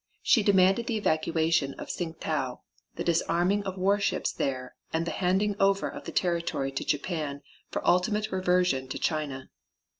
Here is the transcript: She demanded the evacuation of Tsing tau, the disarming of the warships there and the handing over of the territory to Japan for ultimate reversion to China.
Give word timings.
She 0.23 0.41
demanded 0.41 0.87
the 0.87 0.97
evacuation 0.97 1.75
of 1.75 1.89
Tsing 1.91 2.15
tau, 2.19 2.61
the 2.95 3.03
disarming 3.03 3.61
of 3.65 3.75
the 3.75 3.81
warships 3.81 4.31
there 4.31 4.73
and 4.91 5.05
the 5.05 5.11
handing 5.11 5.55
over 5.59 5.87
of 5.87 6.05
the 6.05 6.11
territory 6.11 6.71
to 6.71 6.83
Japan 6.83 7.43
for 7.69 7.87
ultimate 7.87 8.31
reversion 8.31 8.87
to 8.87 8.97
China. 8.97 9.51